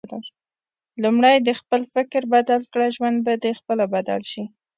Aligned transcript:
لومړی 1.03 1.35
د 1.41 1.49
خپل 1.59 1.81
فکر 1.93 2.21
بدل 2.33 2.61
کړه، 2.73 2.87
ژوند 2.95 3.17
به 3.25 3.33
د 3.43 3.45
خپله 3.59 3.85
بدل 3.93 4.21
شي 4.31 4.43